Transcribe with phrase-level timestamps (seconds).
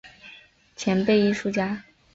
[0.75, 1.83] 前辈艺术家